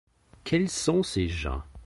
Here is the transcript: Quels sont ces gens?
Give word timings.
Quels 0.43 0.67
sont 0.67 1.03
ces 1.03 1.29
gens? 1.29 1.61